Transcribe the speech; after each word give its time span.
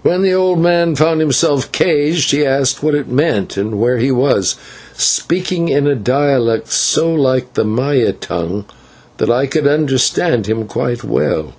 "When 0.00 0.22
the 0.22 0.32
old 0.32 0.60
man 0.60 0.94
found 0.96 1.20
himself 1.20 1.70
caged, 1.72 2.30
he 2.30 2.42
asked 2.42 2.82
what 2.82 2.94
it 2.94 3.06
meant 3.08 3.58
and 3.58 3.78
where 3.78 3.98
he 3.98 4.10
was, 4.10 4.56
speaking 4.96 5.68
in 5.68 5.86
a 5.86 5.94
dialect 5.94 6.72
so 6.72 7.12
like 7.12 7.52
the 7.52 7.62
Maya 7.64 8.14
tongue 8.14 8.64
that 9.18 9.28
I 9.28 9.44
could 9.46 9.66
understand 9.66 10.46
him 10.46 10.66
quite 10.66 11.04
well. 11.04 11.52